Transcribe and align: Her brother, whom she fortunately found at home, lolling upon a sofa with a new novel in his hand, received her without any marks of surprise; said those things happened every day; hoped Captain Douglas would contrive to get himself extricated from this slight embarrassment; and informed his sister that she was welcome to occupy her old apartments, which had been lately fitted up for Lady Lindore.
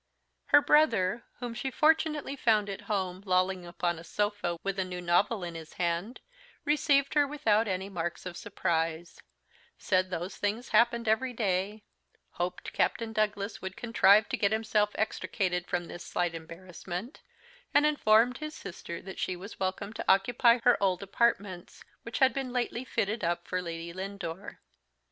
Her 0.47 0.63
brother, 0.63 1.25
whom 1.37 1.53
she 1.53 1.69
fortunately 1.69 2.35
found 2.35 2.71
at 2.71 2.81
home, 2.89 3.21
lolling 3.23 3.67
upon 3.67 3.99
a 3.99 4.03
sofa 4.03 4.57
with 4.63 4.79
a 4.79 4.83
new 4.83 4.99
novel 4.99 5.43
in 5.43 5.53
his 5.53 5.73
hand, 5.73 6.21
received 6.65 7.13
her 7.13 7.27
without 7.27 7.67
any 7.67 7.87
marks 7.87 8.25
of 8.25 8.35
surprise; 8.35 9.21
said 9.77 10.09
those 10.09 10.37
things 10.37 10.69
happened 10.69 11.07
every 11.07 11.33
day; 11.33 11.83
hoped 12.31 12.73
Captain 12.73 13.13
Douglas 13.13 13.61
would 13.61 13.77
contrive 13.77 14.27
to 14.29 14.37
get 14.37 14.51
himself 14.51 14.89
extricated 14.95 15.67
from 15.67 15.85
this 15.85 16.03
slight 16.03 16.33
embarrassment; 16.33 17.21
and 17.71 17.85
informed 17.85 18.39
his 18.39 18.55
sister 18.55 19.03
that 19.03 19.19
she 19.19 19.35
was 19.35 19.59
welcome 19.59 19.93
to 19.93 20.11
occupy 20.11 20.57
her 20.63 20.81
old 20.81 21.03
apartments, 21.03 21.83
which 22.01 22.17
had 22.17 22.33
been 22.33 22.51
lately 22.51 22.83
fitted 22.83 23.23
up 23.23 23.47
for 23.47 23.61
Lady 23.61 23.93
Lindore. 23.93 24.57